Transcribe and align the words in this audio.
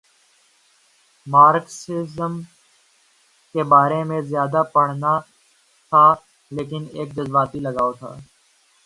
Marxism 1.27 2.33
کے 3.55 3.63
بارے 3.71 4.03
میں 4.03 4.21
زیادہ 4.31 4.61
پڑھا 4.73 4.93
نہ 4.93 5.13
تھا 5.91 6.05
لیکن 6.51 6.81
ایک 6.97 7.09
جذباتی 7.15 7.59
لگاؤ 7.59 7.91
تھا۔ 7.99 8.11